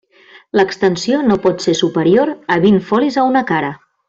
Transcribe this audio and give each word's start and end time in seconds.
L'extensió 0.59 1.19
no 1.25 1.37
pot 1.45 1.63
ser 1.67 1.77
superior 1.83 2.33
a 2.57 2.61
vint 2.67 2.81
folis 2.89 3.21
a 3.25 3.29
una 3.33 3.47
cara. 3.55 3.73